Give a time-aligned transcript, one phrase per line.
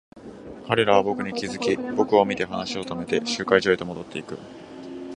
[0.65, 4.39] 彼らは僕に気づき、僕を見て話を止めて、集会所へと戻っていく。